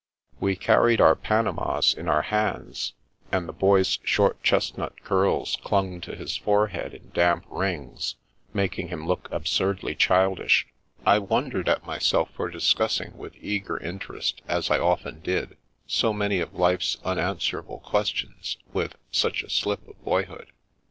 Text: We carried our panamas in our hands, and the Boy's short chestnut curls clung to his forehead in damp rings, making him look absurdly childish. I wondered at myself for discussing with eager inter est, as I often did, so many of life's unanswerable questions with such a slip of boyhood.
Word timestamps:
We 0.39 0.55
carried 0.55 0.99
our 0.99 1.13
panamas 1.15 1.93
in 1.93 2.07
our 2.09 2.23
hands, 2.23 2.93
and 3.31 3.47
the 3.47 3.53
Boy's 3.53 3.99
short 4.03 4.41
chestnut 4.41 5.03
curls 5.03 5.59
clung 5.63 6.01
to 6.01 6.15
his 6.15 6.35
forehead 6.37 6.95
in 6.95 7.11
damp 7.13 7.45
rings, 7.51 8.15
making 8.51 8.87
him 8.87 9.05
look 9.07 9.27
absurdly 9.31 9.93
childish. 9.93 10.65
I 11.05 11.19
wondered 11.19 11.69
at 11.69 11.85
myself 11.85 12.31
for 12.33 12.49
discussing 12.49 13.15
with 13.15 13.35
eager 13.39 13.77
inter 13.77 14.15
est, 14.17 14.41
as 14.47 14.71
I 14.71 14.79
often 14.79 15.19
did, 15.19 15.55
so 15.85 16.11
many 16.13 16.39
of 16.39 16.55
life's 16.55 16.97
unanswerable 17.05 17.81
questions 17.81 18.57
with 18.73 18.95
such 19.11 19.43
a 19.43 19.51
slip 19.51 19.87
of 19.87 20.03
boyhood. 20.03 20.51